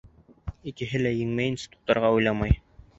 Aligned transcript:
Икеһе 0.71 1.03
лә 1.03 1.13
еңмәйенсә 1.19 1.73
туҡтарға 1.77 2.15
уйламай. 2.19 2.63